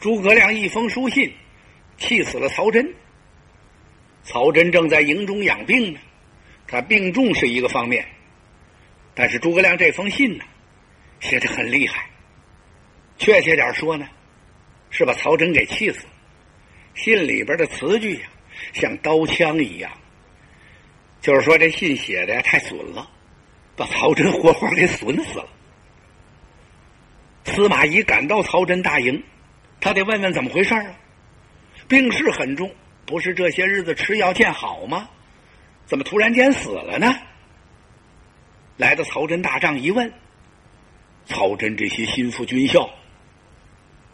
[0.00, 1.30] 诸葛亮一封书信，
[1.98, 2.94] 气死了曹真。
[4.22, 6.00] 曹真正在营中养病呢，
[6.66, 8.06] 他病重是一个方面，
[9.14, 10.44] 但是诸葛亮这封信呢，
[11.20, 12.06] 写的很厉害。
[13.18, 14.08] 确切点说呢，
[14.88, 16.06] 是把曹真给气死。
[16.94, 18.28] 信里边的词句呀，
[18.72, 19.92] 像刀枪一样，
[21.20, 23.06] 就是说这信写的呀太损了，
[23.76, 25.48] 把曹真活活给损死了。
[27.44, 29.22] 司马懿赶到曹真大营。
[29.80, 30.86] 他得问问怎么回事啊？
[31.88, 32.70] 病势很重，
[33.06, 35.08] 不是这些日子吃药见好吗？
[35.86, 37.12] 怎么突然间死了呢？
[38.76, 40.12] 来到曹真大帐一问，
[41.26, 42.88] 曹真这些心腹军校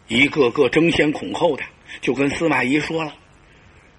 [0.07, 1.63] 一个个争先恐后的
[2.01, 3.13] 就跟司马懿说了，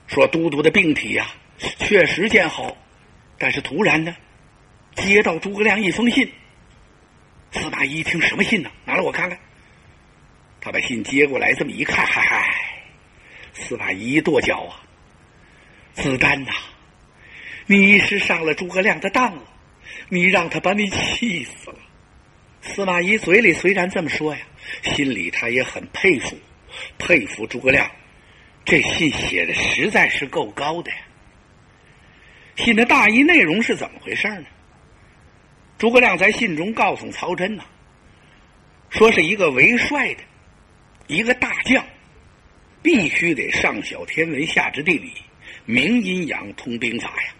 [0.07, 2.77] 说都督的病体呀确实见好，
[3.39, 4.15] 但是突然呢
[4.95, 6.33] 接到诸葛亮一封信。
[7.53, 8.71] 司马懿一听什么信呢？
[8.85, 9.39] 拿来我看看。
[10.61, 12.55] 他把信接过来，这么一看，嗨嗨，
[13.53, 14.83] 司马懿一跺脚啊！
[15.95, 16.53] 子丹呐，
[17.67, 19.43] 你是上了诸葛亮的当了，
[20.09, 21.79] 你让他把你气死了。
[22.61, 24.41] 司马懿嘴里虽然这么说呀，
[24.83, 26.37] 心里他也很佩服，
[26.99, 27.89] 佩服诸葛亮，
[28.65, 30.97] 这信写的实在是够高的呀。
[32.57, 34.47] 信的大意内容是怎么回事呢？
[35.79, 37.65] 诸葛亮在信中告诉曹真呐，
[38.91, 40.23] 说是一个为帅的。
[41.09, 41.83] 一个大将
[42.83, 45.11] 必须得上晓天文，下知地理，
[45.65, 47.35] 明阴阳，通兵法呀，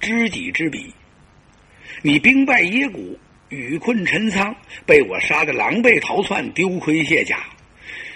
[0.00, 0.92] 知己知彼。
[2.02, 3.16] 你兵败耶谷，
[3.48, 4.52] 雨困陈仓，
[4.84, 7.44] 被我杀的狼狈逃窜，丢盔卸甲。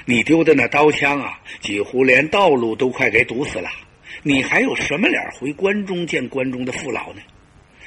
[0.05, 3.71] 你丢的那刀枪啊，几乎连道路都快给堵死了。
[4.25, 7.23] 你还有什么脸回关中见关中的父老呢？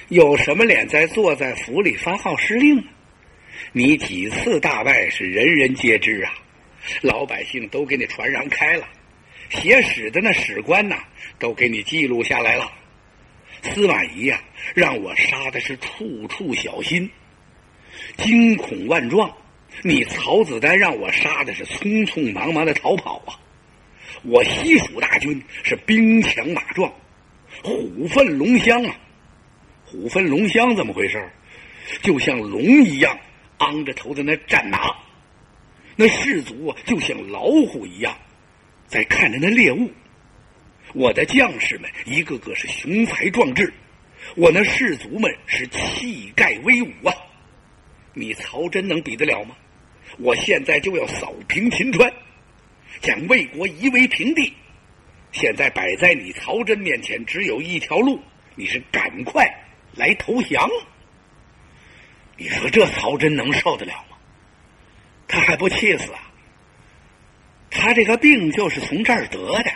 [0.08, 2.84] 有什么脸再坐在府里发号施令呢？
[3.74, 6.34] 你几次大败是人人皆知啊！
[7.02, 8.88] 老百姓都给你传扬开了，
[9.50, 10.98] 写史的那史官呐，
[11.38, 12.72] 都给你记录下来了。
[13.62, 14.42] 司马懿呀，
[14.74, 17.10] 让我杀的是处处小心，
[18.18, 19.30] 惊恐万状；
[19.84, 23.36] 你曹子丹让我杀的是匆匆忙忙的逃跑啊！
[24.24, 26.92] 我西蜀大军是兵强马壮，
[27.64, 28.96] 虎奋龙骧啊！
[29.84, 31.30] 虎奋龙骧怎么回事？
[32.02, 33.18] 就像龙一样
[33.58, 34.96] 昂着头的那战马。
[36.00, 38.18] 那士卒啊，就像老虎一样，
[38.88, 39.92] 在看着那猎物。
[40.94, 43.74] 我的将士们一个个是雄才壮志，
[44.38, 47.14] 我那士卒们是气概威武啊！
[48.14, 49.58] 你曹真能比得了吗？
[50.20, 52.10] 我现在就要扫平秦川，
[53.02, 54.54] 将魏国夷为平地。
[55.34, 58.18] 现在摆在你曹真面前，只有一条路，
[58.56, 59.46] 你是赶快
[59.96, 60.66] 来投降。
[62.38, 64.06] 你说这曹真能受得了？
[65.30, 66.20] 他还不气死啊！
[67.70, 69.72] 他这个病就是从这儿得的，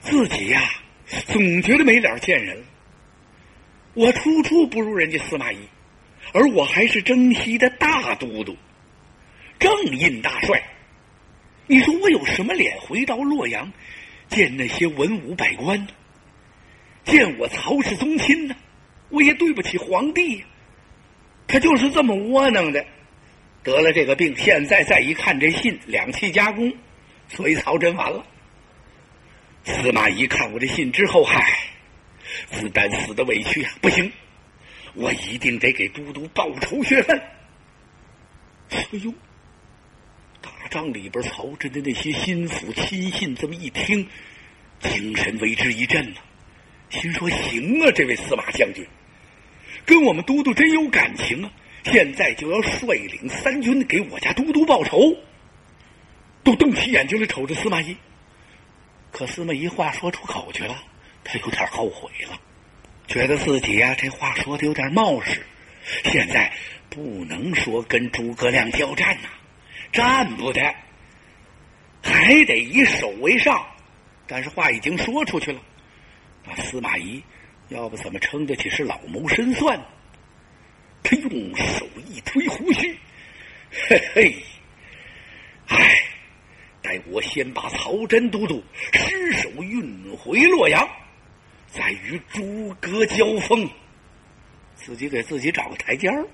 [0.00, 0.62] 自己呀
[1.26, 2.64] 总觉得没脸见人。
[3.92, 5.58] 我处处不如人家司马懿，
[6.32, 8.56] 而我还是征西的大都督，
[9.58, 10.62] 正印大帅。
[11.66, 13.70] 你说我有什么脸回到洛阳
[14.28, 15.86] 见那些文武百官？
[17.04, 18.56] 见我曹氏宗亲呢？
[19.10, 20.46] 我也对不起皇帝呀。
[21.46, 22.84] 他就是这么窝囊的。
[23.66, 26.72] 得了这个病，现在再一看这信，两气加工，
[27.28, 28.24] 所以曹真完了。
[29.64, 31.44] 司马懿看过这信之后，嗨，
[32.52, 33.72] 子丹死的委屈啊！
[33.80, 34.12] 不行，
[34.94, 37.20] 我一定得给都督报仇雪恨。
[38.70, 39.12] 哎呦，
[40.40, 44.06] 打仗里边曹真的那些心腹亲信这么一听，
[44.78, 46.20] 精神为之一振呐，
[46.90, 48.86] 心说：行啊，这位司马将军，
[49.84, 51.50] 跟我们都督真有感情啊！
[51.90, 55.16] 现在就要率领三军给我家都督报仇，
[56.42, 57.96] 都瞪起眼睛来瞅着司马懿。
[59.12, 60.82] 可司马懿话说出口去了，
[61.22, 62.40] 他有点后悔了，
[63.06, 65.40] 觉得自己呀这话说的有点冒失。
[66.02, 66.52] 现在
[66.90, 69.28] 不能说跟诸葛亮交战呐，
[69.92, 70.74] 战不得，
[72.02, 73.64] 还得以守为上。
[74.26, 75.60] 但是话已经说出去了，
[76.44, 77.22] 那司马懿
[77.68, 79.80] 要不怎么称得起是老谋深算？
[81.08, 82.98] 他用手一推胡须，
[83.70, 84.34] 嘿嘿，
[85.68, 86.02] 哎，
[86.82, 88.60] 待我先把曹真都督
[88.92, 90.84] 失手运回洛阳，
[91.68, 93.70] 再与诸葛交锋。
[94.74, 96.26] 自己给自己找个台阶儿。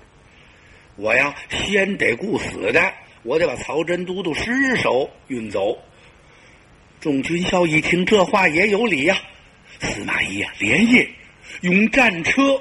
[0.95, 5.77] 我呀，先得顾死的，我得把曹真都督失手运走。
[6.99, 9.15] 众军校一听这话也有理呀，
[9.79, 11.07] 司马懿呀，连夜
[11.61, 12.59] 用战车。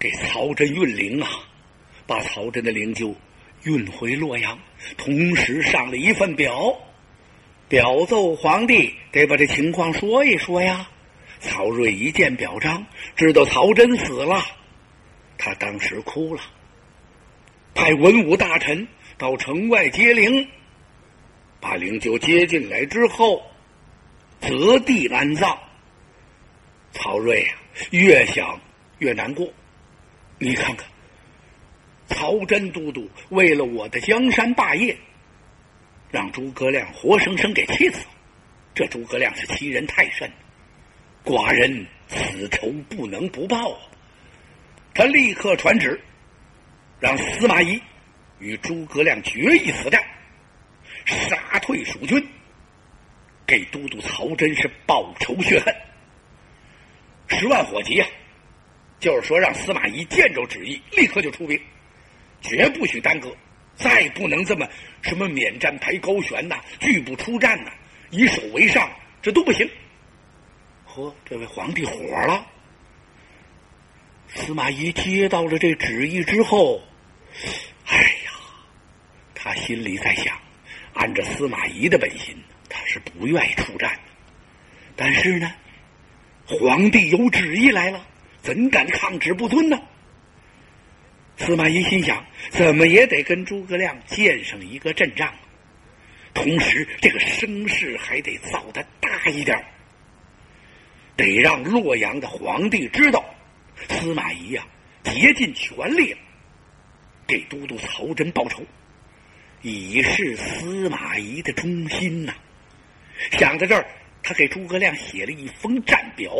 [0.00, 1.28] 给曹真运灵啊，
[2.06, 3.14] 把曹真的灵柩
[3.64, 4.58] 运回洛阳，
[4.96, 6.74] 同时上了一份表，
[7.68, 10.88] 表奏皇帝，得把这情况说一说呀。
[11.38, 14.42] 曹睿一见表彰，知道曹真死了，
[15.36, 16.40] 他当时哭了，
[17.74, 18.88] 派文武大臣
[19.18, 20.48] 到城外接灵，
[21.60, 23.42] 把灵柩接进来之后，
[24.40, 25.58] 择地安葬。
[26.92, 27.58] 曹睿啊，
[27.90, 28.58] 越想
[28.98, 29.46] 越难过。
[30.42, 30.88] 你看看，
[32.08, 34.96] 曹真都督为了我的江山霸业。
[36.10, 38.04] 让诸葛亮活生生给气死，
[38.74, 40.28] 这诸葛亮是欺人太甚，
[41.24, 43.78] 寡人此仇不能不报啊！
[44.92, 46.00] 他立刻传旨，
[46.98, 47.80] 让司马懿
[48.40, 50.02] 与诸葛亮决一死战，
[51.04, 52.26] 杀退蜀军，
[53.46, 55.72] 给都督曹真是报仇雪恨。
[57.28, 58.06] 十万火急呀！
[59.00, 61.58] 就是说，让司马懿见着旨意，立刻就出兵，
[62.42, 63.34] 绝不许耽搁。
[63.76, 64.68] 再不能这么
[65.00, 67.72] 什么免战牌高悬呐，拒不出战呐，
[68.10, 68.90] 以守为上，
[69.22, 69.66] 这都不行。
[70.84, 72.46] 呵，这位皇帝火了。
[74.34, 76.82] 司马懿接到了这旨意之后，
[77.86, 78.32] 哎呀，
[79.34, 80.36] 他心里在想，
[80.92, 82.36] 按照司马懿的本心，
[82.68, 84.02] 他是不愿意出战的。
[84.94, 85.50] 但是呢，
[86.44, 88.06] 皇帝有旨意来了，
[88.42, 89.80] 怎敢抗旨不遵呢？
[91.36, 95.32] 司马懿心想，怎么也得跟诸葛亮见上一个阵仗，
[96.34, 99.64] 同时这个声势还得造的大一点，
[101.16, 103.24] 得让洛阳的皇帝知道，
[103.88, 104.66] 司马懿呀
[105.02, 106.14] 竭尽全力
[107.26, 108.62] 给都督曹真报仇，
[109.62, 112.34] 以示司马懿的忠心呐。
[113.32, 113.86] 想到这儿，
[114.22, 116.34] 他给诸葛亮写了一封战表，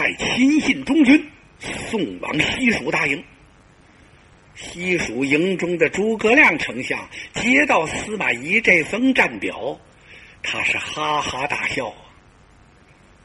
[0.00, 1.22] 派亲信中军。
[1.58, 3.22] 送往西蜀大营。
[4.54, 9.78] 西蜀营中的诸葛亮丞相接到司马懿这封战表，
[10.42, 11.94] 他是哈哈大笑，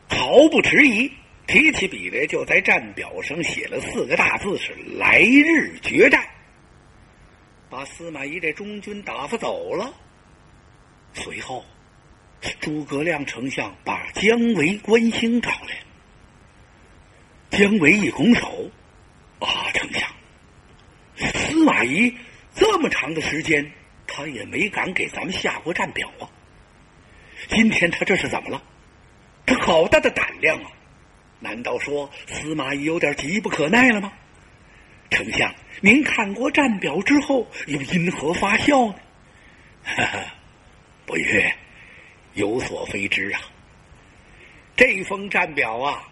[0.09, 1.09] 毫不迟疑，
[1.47, 6.21] 提起笔来就在战表上写了四个大字：是“来日决战”。
[7.71, 9.93] 把司马懿这中军打发走了。
[11.13, 11.63] 随后，
[12.59, 15.84] 诸葛亮丞相把姜维、关兴找来。
[17.57, 18.69] 姜维一拱手
[19.39, 20.09] ：“啊，丞相，
[21.15, 22.13] 司马懿
[22.53, 23.71] 这么长的时间，
[24.05, 26.27] 他也没敢给咱们下过战表啊。
[27.47, 28.61] 今天他这是怎么了？
[29.45, 30.71] 他好大的胆量啊！
[31.39, 34.11] 难道说司马懿有点急不可耐了吗？
[35.09, 38.95] 丞相，您看过战表之后，又因何发笑呢？
[39.85, 40.19] 哈哈，
[41.05, 41.55] 不悦，
[42.33, 43.39] 有所非知啊。
[44.75, 46.03] 这封战表啊。”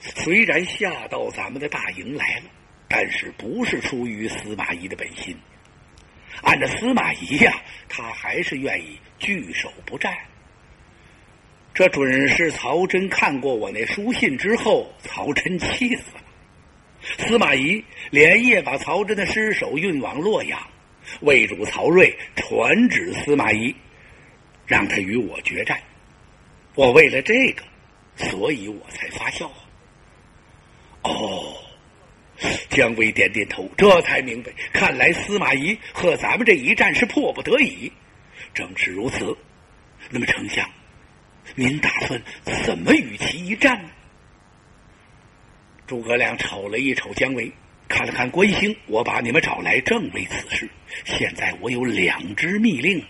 [0.00, 2.44] 虽然下到咱们的大营来了，
[2.88, 5.36] 但是不是出于司马懿的本心。
[6.42, 7.52] 按照司马懿呀，
[7.88, 10.16] 他还是愿意据守不战。
[11.74, 16.22] 这准是曹真看过我那书信之后，曹真气死了。
[17.00, 20.60] 司马懿连夜把曹真的尸首运往洛阳，
[21.20, 23.74] 魏主曹睿传旨司马懿，
[24.66, 25.80] 让他与我决战。
[26.74, 27.62] 我为了这个，
[28.16, 29.50] 所以我才发笑。
[31.08, 31.56] 哦，
[32.68, 37.90] 姜维点点头，这才明白，看来司马懿和咱们这一战是迫不得已。
[38.54, 39.36] 正是如此，
[40.10, 40.68] 那么丞相，
[41.54, 42.22] 您打算
[42.64, 43.88] 怎么与其一战呢？
[45.86, 47.50] 诸葛亮瞅了一瞅姜维，
[47.88, 50.68] 看了看关兴，我把你们找来正为此事。
[51.04, 53.02] 现在我有两支密令，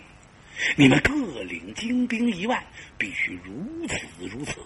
[0.76, 2.62] 你们各领精兵一万，
[2.96, 4.60] 必须如此如此，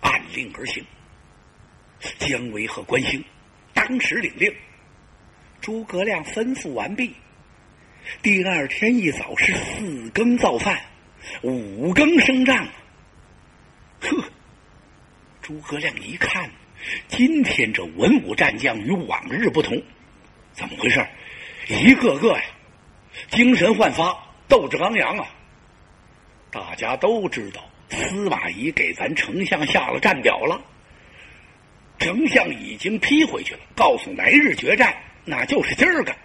[0.00, 0.84] 按令而行。
[2.18, 3.22] 姜维和关兴
[3.74, 4.52] 当时领令，
[5.60, 7.14] 诸葛亮吩咐完毕。
[8.22, 10.80] 第二天一早是四更造饭，
[11.42, 12.66] 五更升帐。
[14.00, 14.24] 呵，
[15.42, 16.50] 诸葛亮一看，
[17.08, 19.80] 今天这文武战将与往日不同，
[20.52, 21.06] 怎么回事？
[21.68, 22.42] 一个个呀，
[23.30, 24.16] 精神焕发，
[24.48, 25.28] 斗志昂扬啊！
[26.50, 30.60] 大家都知道，司马懿给咱丞相下了战表了。
[32.00, 36.16] 丞相已经批回去了，告诉来日决战，那就是今儿个。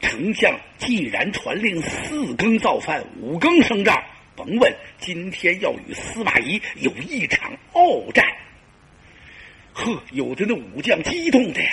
[0.00, 4.04] 丞相既然传令四更造饭，五更升帐，
[4.36, 8.26] 甭问，今天要与司马懿有一场鏖战。
[9.72, 11.70] 呵，有的那武将激动的呀，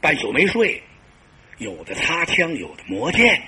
[0.00, 0.80] 半宿没睡；
[1.58, 3.46] 有的擦枪，有的磨剑呢；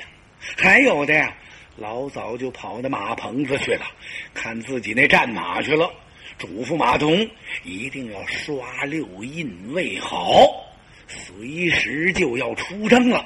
[0.58, 1.32] 还有的呀，
[1.76, 3.86] 老早就跑到马棚子去了，
[4.34, 5.94] 看自己那战马去了。
[6.38, 7.28] 嘱咐马童
[7.64, 10.66] 一定要刷六印喂好，
[11.08, 13.24] 随时就要出征了。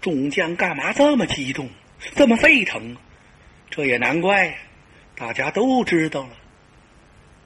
[0.00, 1.68] 众将干嘛这么激动，
[2.14, 2.96] 这么沸腾？
[3.70, 4.56] 这也难怪，
[5.16, 6.30] 大家都知道了，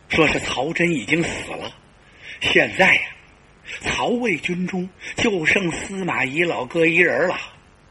[0.09, 1.75] 说是曹真已经死了。
[2.41, 3.03] 现在呀，
[3.81, 7.37] 曹魏军中就剩司马懿老哥一人了。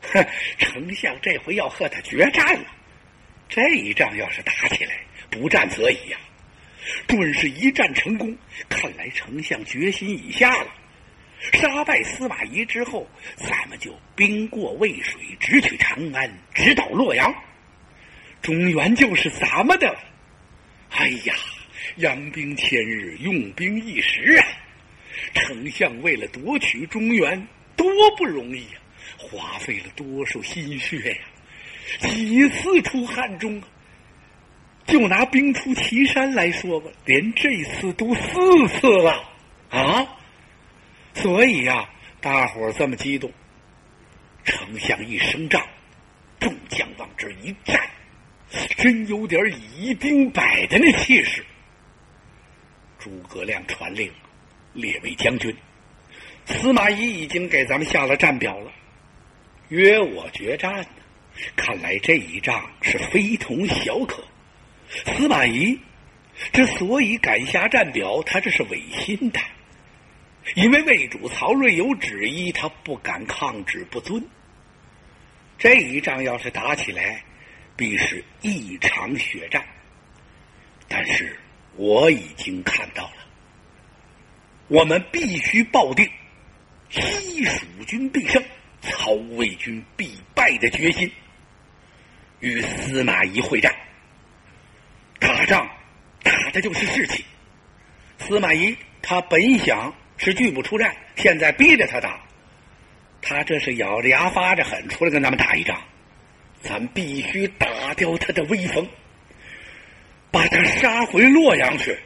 [0.02, 0.26] 哼，
[0.58, 2.66] 丞相这回要和他决战了。
[3.48, 4.94] 这一仗要是打起来，
[5.30, 6.18] 不战则已呀，
[7.08, 8.36] 准是一战成功。
[8.68, 10.68] 看来丞相决心已下了。
[11.54, 17.34] 杀败司马懿之后，咱们就兵过渭水，直取长安，直捣洛阳。
[18.42, 20.00] 中原就是咱们的了。
[20.90, 21.36] 哎呀，
[21.98, 24.48] 养兵千日，用兵一时啊！
[25.34, 28.80] 丞相为了夺取中原，多不容易呀，
[29.18, 31.18] 花费了多少心血呀！
[32.00, 33.68] 几次出汉中啊！
[34.90, 39.30] 就拿兵出祁山来说吧，连这次都四次了
[39.70, 40.08] 啊！
[41.14, 41.88] 所以呀，
[42.20, 43.32] 大伙儿这么激动。
[44.44, 45.64] 丞相一声仗，
[46.40, 47.80] 众将往这一站，
[48.78, 51.46] 真有点以一兵百的那气势。
[52.98, 54.12] 诸葛亮传令，
[54.74, 55.56] 列位将军，
[56.46, 58.72] 司马懿已经给咱们下了战表了，
[59.68, 60.84] 约我决战。
[61.56, 64.24] 看来这一仗是非同小可。
[64.90, 65.80] 司马懿
[66.52, 69.40] 之所以敢下战表，他这是违心的，
[70.56, 74.26] 因为魏主曹睿有旨意，他不敢抗旨不遵。
[75.58, 77.24] 这一仗要是打起来，
[77.76, 79.64] 必是一场血战。
[80.88, 81.38] 但是
[81.76, 83.28] 我已经看到了，
[84.70, 86.10] 我们必须抱定
[86.90, 88.44] 西蜀军必胜、
[88.82, 91.12] 曹魏军必败的决心。
[92.40, 93.76] 与司马懿会战，
[95.50, 95.70] 仗
[96.24, 97.26] 打的就是士气。
[98.20, 102.22] 司马懿他本想是拒不出战，现在逼着他打，
[103.22, 105.82] 他这是咬着牙发着狠出来跟咱们打一仗，
[106.62, 108.88] 咱必须打掉他的威风，
[110.32, 111.98] 把他杀回洛阳去。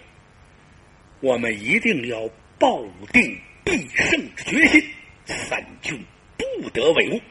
[1.19, 4.89] 我们一定要抱定必胜之决心，
[5.25, 6.03] 三军
[6.37, 7.21] 不得为误。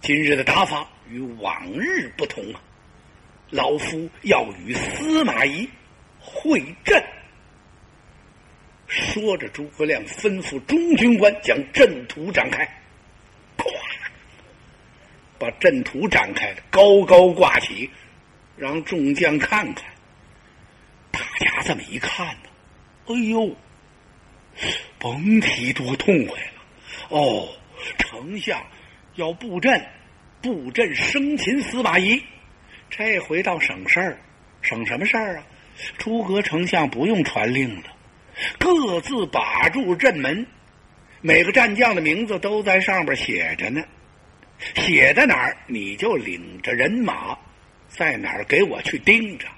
[0.00, 0.88] 今日的打法。
[1.06, 2.60] 与往日不同啊！
[3.54, 5.68] 老夫要与司马懿
[6.18, 7.00] 会阵。
[8.88, 12.64] 说着，诸葛亮吩咐中军官将阵图展开，
[13.56, 13.70] 咵，
[15.38, 17.88] 把阵图展开高高挂起，
[18.56, 19.84] 让众将看看。
[21.12, 22.48] 大家这么一看呢，
[23.06, 23.56] 哎呦，
[24.98, 26.62] 甭提多痛快了！
[27.10, 27.48] 哦，
[27.98, 28.60] 丞相
[29.14, 29.80] 要布阵。
[30.42, 32.22] 布阵生擒司马懿，
[32.96, 34.18] 这回倒省事儿，
[34.62, 35.44] 省什么事儿啊？
[35.98, 37.96] 诸葛丞相不用传令了，
[38.56, 40.46] 各自把住阵门，
[41.20, 43.82] 每个战将的名字都在上边写着呢，
[44.76, 47.36] 写在哪儿你就领着人马
[47.88, 49.48] 在哪儿给我去盯着。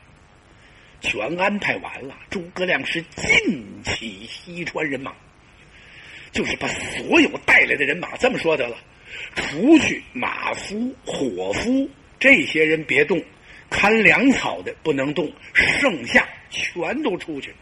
[1.02, 5.12] 全安排完了，诸葛亮是尽起西川人马，
[6.32, 8.78] 就是把所有带来的人马这么说得了。
[9.34, 11.86] 除去马夫、伙夫
[12.18, 13.22] 这些人别动，
[13.68, 17.54] 看粮草的不能动，剩下全都出去。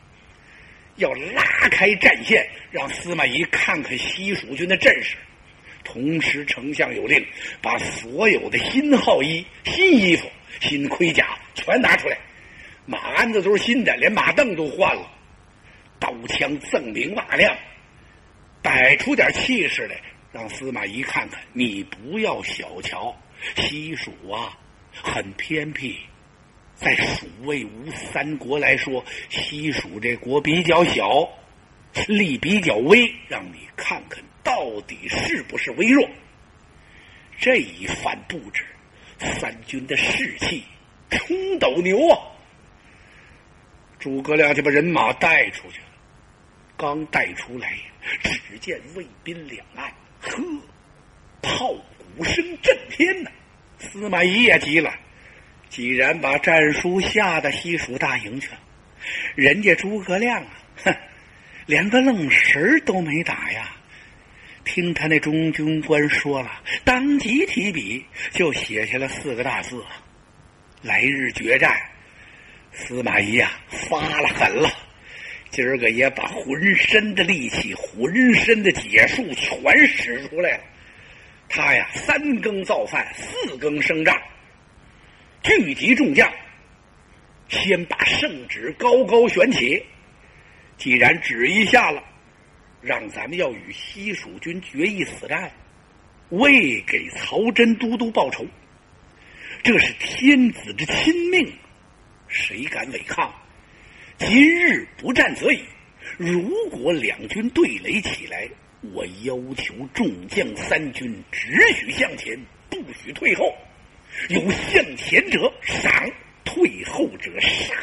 [0.96, 5.16] 要拉开战线，让司马懿看看西蜀军的阵势。
[5.82, 7.22] 同时，丞相有令，
[7.60, 10.30] 把所有的新号衣、新衣服、
[10.60, 12.16] 新盔甲全拿出来，
[12.86, 15.10] 马鞍子都是新的，连马凳都换了，
[15.98, 17.54] 刀枪锃明瓦亮，
[18.62, 20.00] 摆出点气势来。
[20.32, 23.14] 让司马懿看看，你不要小瞧
[23.56, 24.56] 西蜀啊，
[24.92, 25.98] 很偏僻。
[26.74, 31.28] 在蜀魏吴三国来说，西蜀这国比较小，
[32.08, 33.10] 力比较微。
[33.28, 36.08] 让你看看到底是不是微弱。
[37.38, 38.64] 这一番布置，
[39.18, 40.64] 三军的士气
[41.10, 42.18] 冲斗牛啊！
[44.00, 45.86] 诸葛亮就把人马带出去了。
[46.76, 47.78] 刚带出来，
[48.22, 49.92] 只见魏兵两岸。
[50.20, 50.42] 呵，
[51.40, 51.72] 炮
[52.16, 53.30] 鼓声震天呐！
[53.78, 54.94] 司马懿也急了，
[55.68, 58.58] 既然把战书下到西蜀大营去了，
[59.34, 60.48] 人家诸葛亮啊，
[60.84, 60.94] 哼，
[61.66, 63.70] 连个愣神都没打呀！
[64.64, 69.84] 听他那中军官说了，当即提笔就写下了四个大字
[70.82, 71.76] ：“来日决战。”
[72.72, 74.70] 司马懿呀，发了狠了。
[75.50, 80.64] 今儿个也把浑身的力气、浑身的解数全使出来了。
[81.48, 84.20] 他呀，三更造饭，四更升帐，
[85.42, 86.32] 聚集众将，
[87.48, 89.84] 先把圣旨高高悬起。
[90.76, 92.02] 既然旨意下了，
[92.80, 95.50] 让咱们要与西蜀军决一死战，
[96.30, 98.44] 为给曹真都督报仇。
[99.62, 101.52] 这是天子之亲命，
[102.26, 103.32] 谁敢违抗？
[104.18, 105.62] 今日不战则已。
[106.16, 108.48] 如果两军对垒起来，
[108.92, 112.38] 我要求众将三军只许向前，
[112.68, 113.54] 不许退后。
[114.28, 115.90] 有向前者赏，
[116.44, 117.74] 退后者杀。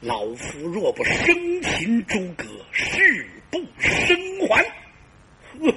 [0.00, 4.62] 老夫若不生擒诸葛，誓不生还。
[5.58, 5.74] 呵！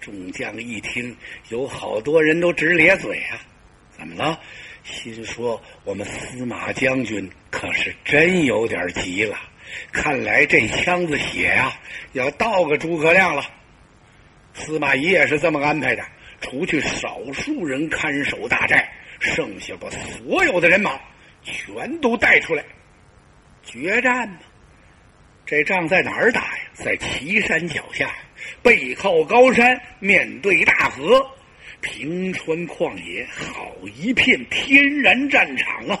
[0.00, 1.16] 众将一听，
[1.50, 3.40] 有好多人都直咧嘴啊！
[3.96, 4.40] 怎么了？
[4.84, 9.38] 心说我们司马将军可是真有点急了。
[9.92, 11.72] 看来这枪子血呀，
[12.12, 13.42] 要倒个诸葛亮了。
[14.54, 16.02] 司马懿也是这么安排的，
[16.40, 18.88] 除去少数人看守大寨，
[19.20, 20.98] 剩下把所有的人马
[21.42, 22.64] 全都带出来
[23.62, 24.38] 决战呢。
[25.46, 26.62] 这仗在哪儿打呀？
[26.74, 28.10] 在岐山脚下，
[28.62, 31.26] 背靠高山，面对大河，
[31.80, 35.98] 平川旷野，好一片天然战场啊！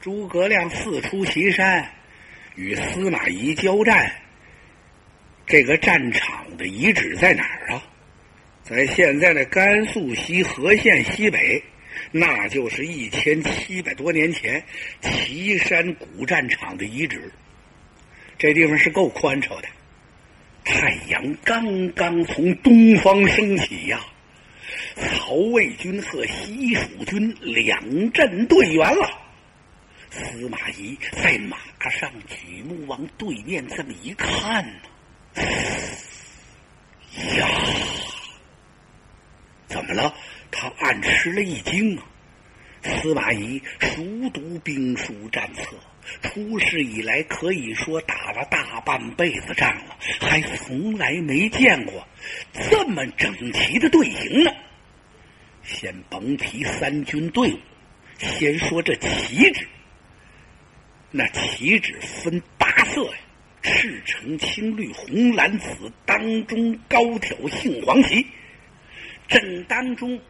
[0.00, 1.90] 诸葛亮四出岐山。
[2.58, 4.10] 与司马懿交战，
[5.46, 7.80] 这个战场的遗址在哪儿啊？
[8.64, 11.62] 在现在的甘肃西和县西北，
[12.10, 14.60] 那就是一千七百多年前
[15.00, 17.32] 岐山古战场的遗址。
[18.36, 19.68] 这地方是够宽敞的。
[20.64, 24.00] 太阳刚刚从东方升起呀，
[24.96, 29.27] 曹魏军和西蜀军两阵对圆了。
[30.10, 31.56] 司马懿在马
[31.90, 35.42] 上举目往对面这么一看呢，
[37.36, 37.48] 呀，
[39.66, 40.14] 怎么了？
[40.50, 42.04] 他暗吃了一惊啊！
[42.82, 45.76] 司马懿熟读兵书战策，
[46.22, 52.06] 出世以来可以说打了大半辈子仗了，还从来没见过
[52.70, 54.50] 这么整齐的队形呢。
[55.62, 57.58] 先甭提三军队伍，
[58.16, 59.68] 先说这旗帜。
[61.10, 63.12] 那旗帜分八色呀，
[63.62, 68.26] 赤橙青绿红蓝紫，当中高挑杏黄旗。
[69.26, 70.20] 正当中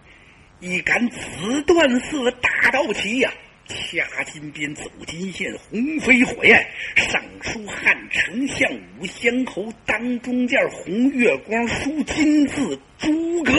[0.60, 1.18] 一杆紫
[1.62, 3.32] 缎色大道旗呀，
[3.66, 6.64] 掐金边走金线，红飞火焰，
[6.94, 13.52] 上书汉丞相武乡侯，当中间红月光，书金字诸葛。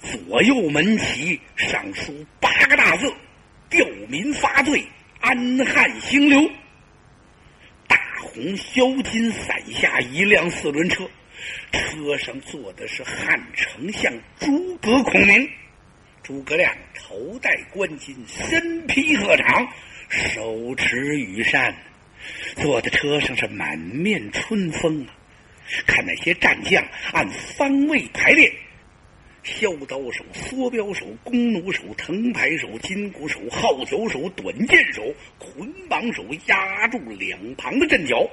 [0.00, 3.12] 左右门旗上书八个大字：
[3.68, 4.84] 吊民发罪。
[5.20, 6.50] 安汉兴刘，
[7.86, 11.08] 大红镶金伞下一辆四轮车，
[11.72, 15.48] 车上坐的是汉丞相诸葛孔明。
[16.22, 19.68] 诸葛亮头戴冠巾，身披鹤氅，
[20.08, 21.74] 手持羽扇，
[22.56, 25.12] 坐在车上是满面春风啊！
[25.86, 28.52] 看那些战将按方位排列。
[29.42, 35.02] 削刀手、缩镖手、弓弩手、藤牌手、金箍手、号角手、短剑手、
[35.38, 38.28] 捆绑手压住两旁的阵脚，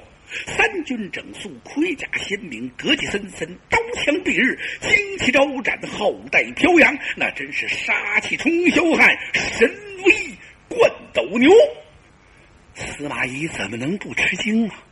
[0.46, 9.68] 三军整肃，盔甲鲜明，德气森森，刀枪蔽日，旌旗招展，号带飘扬，那真是杀气冲霄汉，神
[10.04, 10.12] 威
[10.68, 11.50] 冠斗牛。
[12.74, 14.84] 司马懿怎么能不吃惊啊？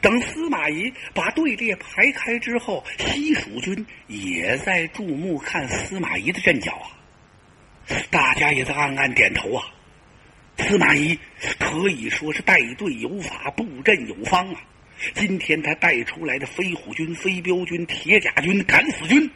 [0.00, 6.88] 等司马懿把队列排开之后，西蜀军也在注目看司马懿的阵脚啊！
[8.10, 9.64] 大家也在暗暗点头啊！
[10.58, 11.18] 司马懿
[11.58, 14.60] 可以说是带队有法，布阵有方啊！
[15.14, 19.30] 今天他带出来的飞虎军、飞镖军、铁甲军、敢死军，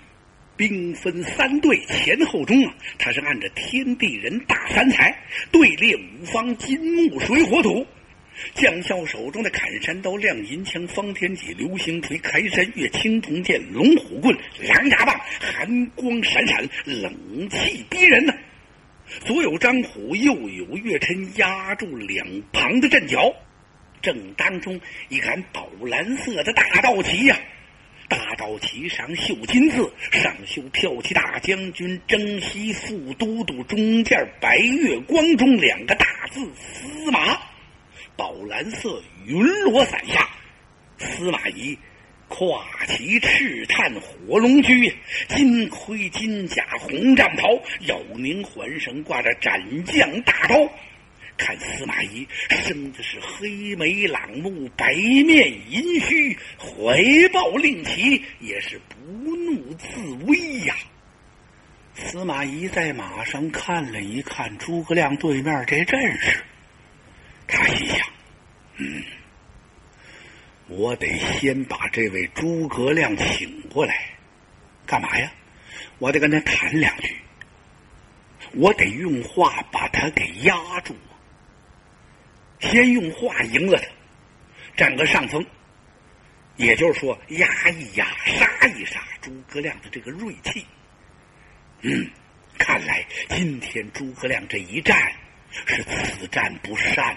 [0.57, 5.15] 兵分三队，前后中啊，他是按着天地人大三才
[5.53, 7.87] 队列五方，金木水火土。
[8.55, 18.33] 将校手中的砍山刀、亮银枪、方天戟、流星锤、开山月、青铜剑、龙虎棍、狼牙棒，寒光闪闪，冷气逼人呢。
[19.25, 23.33] 左有张虎，右有岳琛压住两旁的阵脚。
[24.01, 27.37] 正当中一杆宝蓝色的大道旗呀，
[28.09, 37.37] 大道旗上绣金字，上绣“骠骑大将军征西副都督”，中间白月光中两个大字“司马”。
[38.21, 40.29] 宝蓝色云罗伞下，
[40.99, 41.79] 司马懿
[42.29, 44.95] 跨骑赤炭火龙驹，
[45.29, 47.49] 金盔金甲红战袍，
[47.87, 50.55] 腰拧环绳挂着斩将大刀。
[51.39, 57.03] 看司马懿生的是黑眉朗目，白面银须，怀
[57.33, 59.89] 抱令旗，也是不怒自
[60.27, 60.77] 威呀。
[61.95, 66.45] 司马懿在马上看了一看诸葛亮对面这阵势。
[67.51, 68.09] 他心想
[68.79, 69.05] ：“嗯，
[70.69, 74.11] 我得先把这位诸葛亮请过来，
[74.87, 75.31] 干嘛呀？
[75.99, 77.17] 我得跟他谈两句。
[78.55, 80.97] 我得用话把他给压住，
[82.59, 83.87] 先用话赢了他，
[84.77, 85.45] 占个上风。
[86.57, 90.67] 也就是说，压一压，杀一杀诸葛亮的这个锐气。
[91.83, 92.11] 嗯，
[92.59, 95.13] 看来今天诸葛亮这一战
[95.51, 97.17] 是此战不善，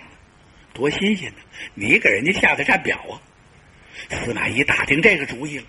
[0.73, 1.37] 多新鲜呢！
[1.75, 3.21] 你给人家下的战表啊？
[4.09, 5.65] 司马懿打定这个主意了，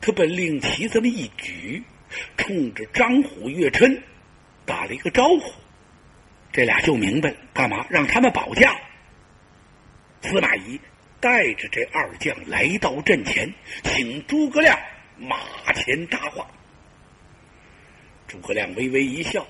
[0.00, 1.82] 他本令旗这么一举，
[2.36, 4.02] 冲着张虎、岳琛
[4.64, 5.52] 打了一个招呼。
[6.52, 8.78] 这俩就明白，干嘛让他们保驾？
[10.22, 10.80] 司马懿
[11.20, 14.78] 带着这二将来到阵前，请诸葛亮
[15.18, 15.36] 马
[15.74, 16.46] 前搭话。
[18.28, 19.46] 诸葛亮微微一笑，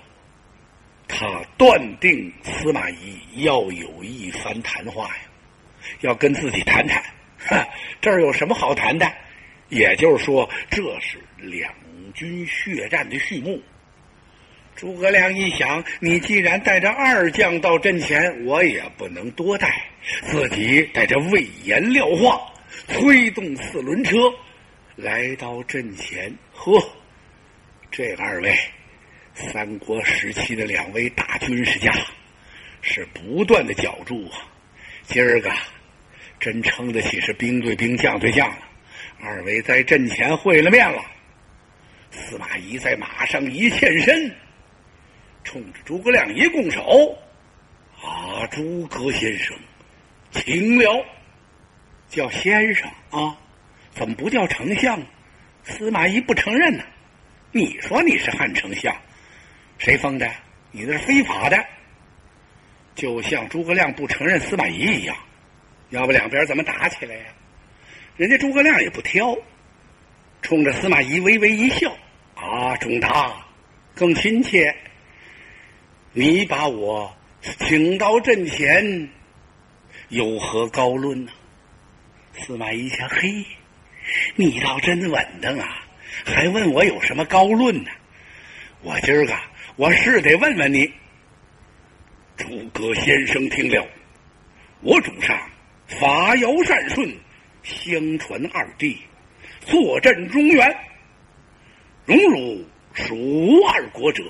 [1.08, 5.22] 他断定司马懿要有一番谈话呀，
[6.00, 7.02] 要跟自己谈谈。
[7.38, 7.66] 哈，
[8.00, 9.10] 这儿有什么好谈的？
[9.68, 11.72] 也就是说，这是两
[12.14, 13.60] 军血战的序幕。
[14.74, 19.88] 诸葛亮一想，你既然带着二将到阵前，我也不能多带，
[20.22, 22.40] 自己带着魏延、廖化，
[22.88, 24.16] 推动四轮车
[24.96, 26.32] 来到阵前。
[26.52, 26.82] 呵，
[27.90, 28.54] 这二位
[29.36, 31.92] 三国时期的两位大军事家，
[32.82, 34.38] 是不断的角逐啊。
[35.04, 35.52] 今儿个。
[36.38, 38.58] 真称得起是兵对兵，将对将了。
[39.22, 41.02] 二位在阵前会了面了。
[42.10, 44.30] 司马懿在马上一欠身，
[45.44, 47.18] 冲着诸葛亮一拱手
[48.04, 49.56] ：“啊，诸葛先生，
[50.30, 51.06] 请了。”
[52.10, 53.34] 叫先生啊，
[53.92, 55.00] 怎么不叫丞相？
[55.64, 56.84] 司马懿不承认呢。
[57.50, 58.94] 你说你是汉丞相，
[59.78, 60.30] 谁封的？
[60.70, 61.64] 你那是非法的。
[62.94, 65.16] 就像诸葛亮不承认司马懿一样。
[65.90, 67.24] 要不两边怎么打起来呀？
[68.16, 69.36] 人家诸葛亮也不挑，
[70.42, 71.96] 冲着司马懿微微一笑
[72.34, 73.46] ：“啊，仲达，
[73.94, 74.74] 更亲切。
[76.12, 77.14] 你把我
[77.60, 79.08] 请到阵前，
[80.08, 81.30] 有何高论呢？”
[82.32, 83.44] 司马懿想：“嘿，
[84.34, 85.84] 你倒真稳当啊，
[86.24, 87.90] 还问我有什么高论呢？
[88.82, 89.34] 我今儿个
[89.76, 90.90] 我是得问问你。”
[92.36, 93.86] 诸葛先生听了，
[94.80, 95.38] 我主上。
[95.86, 97.08] 法尧善顺，
[97.62, 98.98] 相传二帝
[99.60, 100.76] 坐镇中原，
[102.04, 103.14] 荣辱属
[103.68, 104.24] 二国者，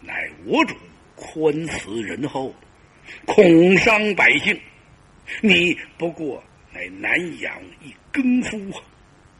[0.00, 0.74] 乃我主
[1.14, 2.52] 宽慈仁厚，
[3.24, 4.58] 恐伤百姓。
[5.40, 8.58] 你不过乃南阳一耕夫，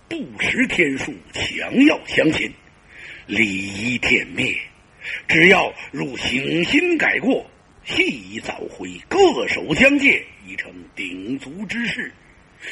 [0.09, 2.49] 不识天数，强要强秦，
[3.27, 4.57] 礼仪天灭。
[5.29, 7.45] 只要汝醒心改过。
[7.85, 12.13] 细早回，各守疆界，已成鼎足之势，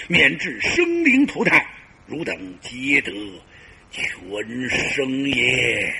[0.08, 1.64] 免致生灵涂炭。
[2.08, 3.12] 汝等皆得
[3.92, 5.94] 全生也。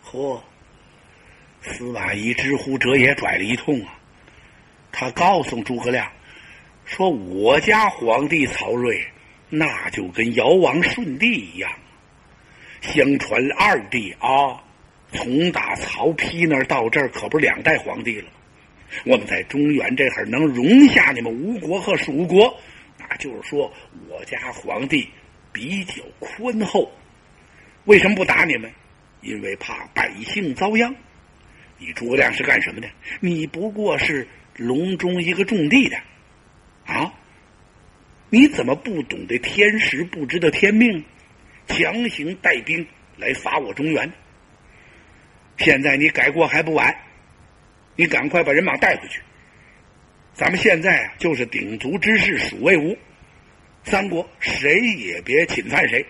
[0.00, 0.42] 呵，
[1.60, 4.00] 司马懿知乎者也，拽了一通啊！
[4.90, 6.10] 他告诉诸葛亮
[6.86, 9.06] 说：“我家皇帝曹睿，
[9.50, 11.70] 那就跟尧王舜帝一样，
[12.80, 14.64] 相传二帝啊。”
[15.12, 18.28] 从打曹丕那儿到这儿，可不是两代皇帝了。
[19.04, 22.58] 我们在中原这会儿能容下你们吴国和蜀国，
[22.98, 23.72] 那就是说
[24.08, 25.08] 我家皇帝
[25.52, 26.90] 比较宽厚。
[27.84, 28.70] 为什么不打你们？
[29.20, 30.94] 因为怕百姓遭殃。
[31.78, 32.88] 你诸葛亮是干什么的？
[33.20, 35.96] 你不过是隆中一个种地的，
[36.86, 37.12] 啊？
[38.30, 41.04] 你怎么不懂得天时，不知道天命，
[41.66, 44.12] 强行带兵来伐我中原？
[45.58, 46.96] 现在你改过还不晚，
[47.96, 49.20] 你赶快把人马带回去。
[50.32, 52.96] 咱们现在啊，就是鼎足之势，蜀魏吴
[53.82, 56.06] 三国，谁也别侵犯谁，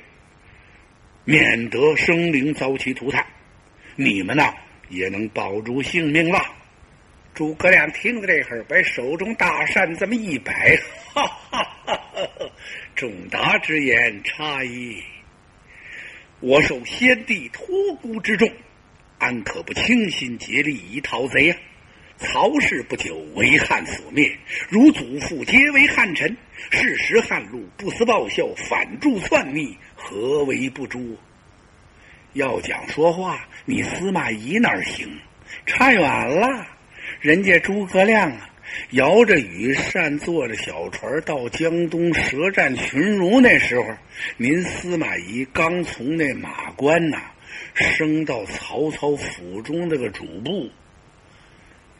[1.24, 3.24] 免得生灵遭其涂炭。
[3.96, 4.52] 你们呢，
[4.90, 6.38] 也能保住性命了。
[7.34, 10.76] 诸葛亮听到这会儿，把手中大扇这么一摆，
[11.14, 12.50] 哈哈哈哈！
[12.94, 15.02] 仲达之言差矣，
[16.40, 17.66] 我受先帝托
[18.02, 18.52] 孤之重。
[19.18, 21.56] 安可不倾心竭力以讨贼呀？
[22.20, 24.28] 曹氏不久为汉所灭，
[24.68, 26.36] 如祖父皆为汉臣，
[26.70, 31.16] 事时汉路不思报效，反助篡逆，何为不诛？
[32.32, 35.08] 要讲说话，你司马懿哪儿行？
[35.64, 36.66] 差远了，
[37.20, 38.50] 人家诸葛亮啊，
[38.90, 43.40] 摇着羽扇，坐着小船到江东舌战群儒。
[43.40, 43.86] 那时候，
[44.36, 47.30] 您司马懿刚从那马关呐。
[47.78, 50.70] 升到曹操府中那个主簿，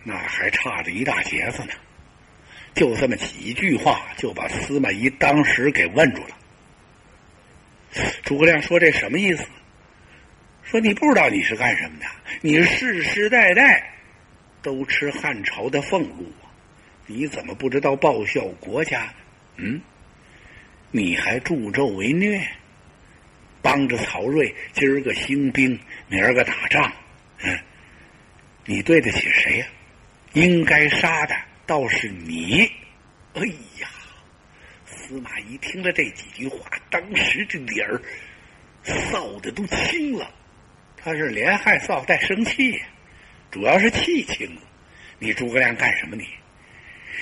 [0.05, 1.73] 那还差着一大截子呢。
[2.75, 6.37] 就这么几句话，就把司马懿当时给问住了。
[8.23, 9.45] 诸葛亮说：“这什么意思？
[10.63, 12.07] 说你不知道你是干什么的？
[12.43, 13.91] 你世世代代
[14.61, 16.53] 都吃汉朝的俸禄啊，
[17.07, 19.13] 你怎么不知道报效国家？
[19.57, 19.81] 嗯，
[20.91, 22.47] 你还助纣为虐，
[23.63, 26.93] 帮着曹睿今儿个兴兵，明儿个打仗，
[27.43, 27.59] 嗯，
[28.65, 29.67] 你对得起谁呀？
[30.35, 31.35] 应该杀的
[31.67, 32.71] 倒是你。
[33.35, 33.43] 哎
[33.81, 33.89] 呀，
[34.85, 38.01] 司马懿听了这几句话，当时这脸儿
[38.85, 40.31] 臊的都青了。
[40.97, 42.79] 他是连害臊带生气，
[43.51, 44.63] 主要是气青了。
[45.19, 46.17] 你诸葛亮干什么？
[46.17, 46.27] 你，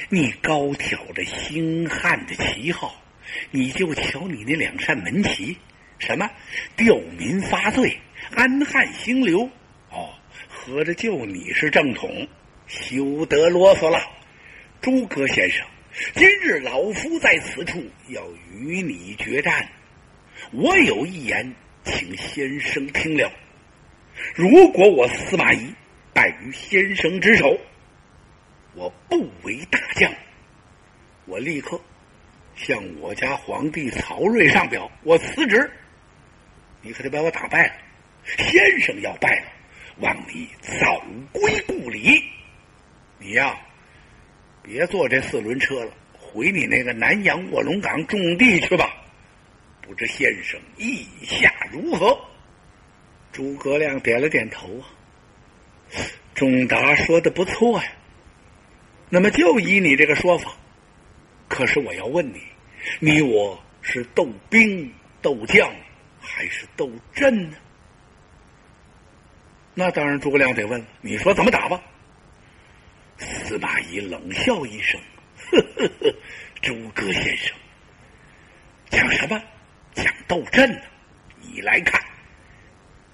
[0.09, 3.03] 你高挑着兴汉的旗号，
[3.51, 5.57] 你就瞧你那两扇门旗，
[5.99, 6.31] 什么
[6.77, 7.99] 吊民发罪，
[8.35, 9.43] 安汉兴刘。
[9.91, 10.11] 哦，
[10.49, 12.27] 合着就你是正统，
[12.67, 13.99] 休得啰嗦了，
[14.81, 15.67] 诸葛先生，
[16.15, 19.69] 今日老夫在此处要与你决战，
[20.53, 21.55] 我有一言，
[21.85, 23.33] 请先生听了。
[24.35, 25.73] 如果我司马懿
[26.13, 27.59] 败于先生之手，
[28.75, 30.13] 我不为大将，
[31.25, 31.81] 我立刻
[32.55, 35.71] 向我家皇帝曹睿上表，我辞职。
[36.87, 37.73] 你可得把我打败了，
[38.39, 39.47] 先生要败了，
[39.99, 40.49] 望你
[40.81, 42.23] 早归故里。
[43.19, 43.59] 你呀，
[44.63, 48.89] 别坐这四轮车了，回你那个南阳卧龙岗种地去吧。
[49.83, 52.17] 不知先生意下如何？
[53.33, 54.87] 诸葛亮点了点头啊，
[56.37, 57.93] 钟达说的不错呀。
[59.09, 60.53] 那么就依你这个说法，
[61.49, 62.41] 可是我要问你，
[63.01, 65.69] 你我是斗兵斗将，
[66.27, 67.57] 还是斗阵呢？
[69.75, 71.81] 那当然，诸葛亮得问，你说怎么打吧？
[73.19, 75.01] 司马懿冷笑一声
[75.51, 76.15] ：“呵呵呵，
[76.61, 77.57] 诸葛先生，
[78.91, 79.43] 讲什么？
[79.95, 80.81] 讲斗阵呢？
[81.41, 82.03] 你来看。”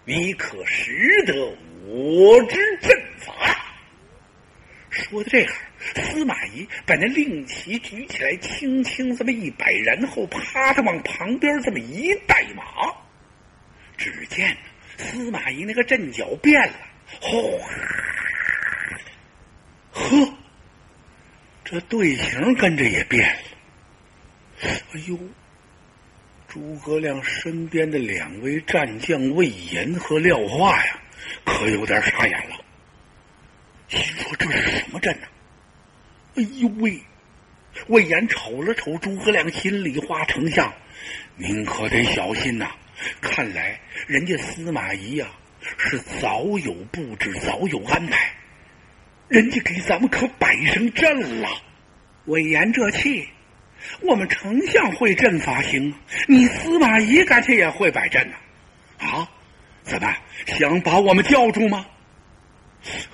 [0.04, 3.32] 你可识得我之阵法？
[4.90, 5.52] 说的这儿，
[5.94, 12.64] 司马懿把那令旗举起来，轻轻这么一摆，然后啪的往旁边这么一带马。
[14.02, 14.56] 只见
[14.98, 16.74] 司马懿那个阵脚变了，
[17.20, 17.30] 哗！
[19.92, 20.34] 呵，
[21.64, 23.42] 这队形跟着也变了。
[24.62, 25.16] 哎呦！
[26.48, 30.98] 诸葛亮身边的两位战将魏延和廖化呀，
[31.44, 32.56] 可有点傻眼了，
[33.88, 35.26] 心说这是什么阵呢？
[36.34, 37.00] 哎呦喂！
[37.86, 40.74] 魏延瞅了瞅诸葛亮，心里话：丞相，
[41.36, 42.70] 您可得小心呐！
[43.20, 45.26] 看来人家司马懿呀，
[45.78, 48.32] 是早有布置，早有安排，
[49.28, 51.48] 人家给咱们可摆上阵了。
[52.26, 53.28] 魏延这气。
[54.00, 55.92] 我们丞相会阵法行，
[56.28, 58.34] 你司马懿干脆也会摆阵呢？
[58.98, 59.28] 啊？
[59.82, 61.84] 怎么想把我们叫住吗？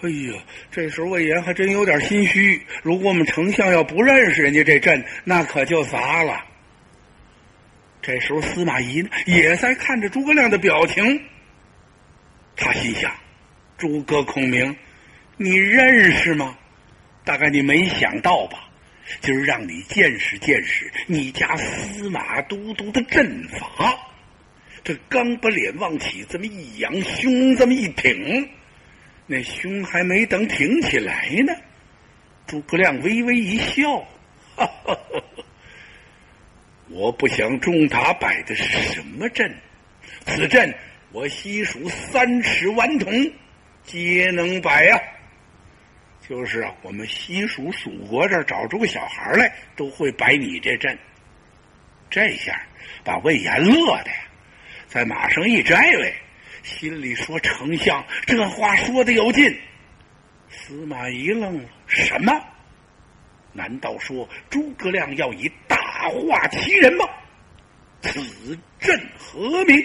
[0.02, 2.62] 哎呀，这时候魏延还真有点心虚。
[2.82, 6.44] 如果我们丞相要不认识人家这阵，那可就砸了。
[8.08, 11.22] 这时候司马懿呢，也在看着诸葛亮的表情。
[12.56, 13.12] 他心想：
[13.76, 14.74] 诸葛孔明，
[15.36, 16.56] 你认识吗？
[17.22, 18.66] 大概你没想到吧。
[19.20, 23.94] 今儿让你见识见识你家司马都督的阵法。
[24.82, 28.48] 这刚把脸往起这么一扬，胸这么一挺，
[29.26, 31.52] 那胸还没等挺起来呢，
[32.46, 33.98] 诸葛亮微微一笑
[34.56, 35.22] ：“哈哈哈
[36.90, 39.54] 我不想钟达摆的是什么阵，
[40.26, 40.74] 此阵
[41.12, 43.12] 我西蜀三尺顽童
[43.84, 45.00] 皆能摆呀。”
[46.28, 50.98] 就是啊，我们西蜀蜀国这儿找出个小孩来，都会摆你这阵。
[52.10, 52.62] 这下
[53.02, 54.16] 把魏延乐的呀，
[54.86, 56.12] 在马上一摘来，
[56.62, 59.58] 心里说：“丞相这话说的有劲。”
[60.50, 62.32] 司马懿愣了：“什么？
[63.54, 65.50] 难道说诸葛亮要以
[65.98, 67.04] 大话欺人吗？
[68.02, 69.84] 此阵何名？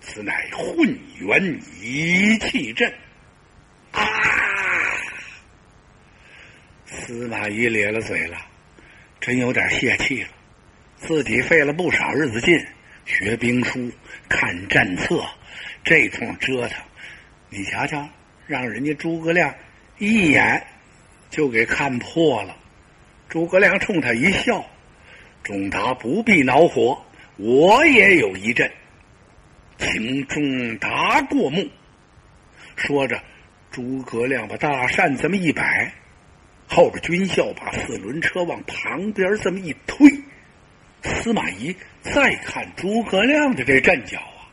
[0.00, 2.92] 此乃混元一气阵。”
[3.92, 4.02] 啊！
[6.84, 8.38] 司马懿咧了嘴了，
[9.20, 10.28] 真有点泄气了。
[10.96, 12.66] 自己费了不少日子劲
[13.04, 13.88] 学兵书、
[14.28, 15.24] 看战策，
[15.84, 16.82] 这通折腾，
[17.50, 18.08] 你瞧瞧，
[18.48, 19.54] 让人家诸葛亮
[19.98, 20.66] 一眼
[21.30, 22.56] 就给看破了。
[23.28, 24.68] 诸葛亮冲他一笑
[25.42, 27.02] ：“钟达不必恼火，
[27.36, 28.70] 我也有一阵，
[29.78, 31.68] 请钟达过目。”
[32.76, 33.20] 说着，
[33.70, 35.92] 诸葛亮把大扇这么一摆。
[36.66, 40.08] 后边军校把四轮车往旁边这么一推，
[41.02, 44.46] 司马懿再看诸葛亮的这阵脚啊，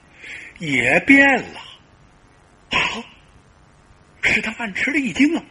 [0.60, 1.62] 也变了。
[4.43, 5.43] 他暗吃了一惊啊！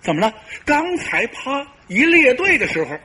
[0.00, 0.34] 怎么了？
[0.66, 2.98] 刚才啪一列队的时候，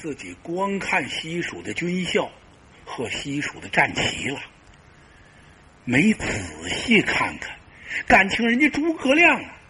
[0.00, 2.32] 自己光看西蜀的军校
[2.86, 4.40] 和西蜀的战旗了，
[5.84, 6.26] 没仔
[6.70, 7.54] 细看看，
[8.06, 9.60] 感情人家诸葛亮啊，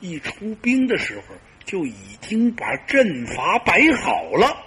[0.00, 4.62] 一出兵的时候就已经把阵法摆好了。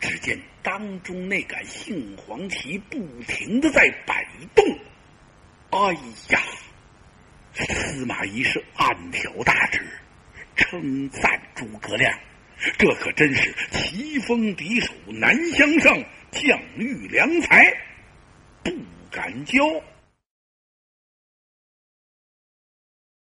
[0.00, 4.64] 只见当中那杆杏黄旗不停的在摆动，
[5.68, 5.92] 哎
[6.30, 6.40] 呀！
[7.52, 9.86] 司马懿是暗挑大指，
[10.56, 12.18] 称赞诸葛亮，
[12.78, 17.72] 这可真是棋逢敌手难相胜，将遇良才
[18.62, 18.70] 不
[19.10, 19.82] 敢骄。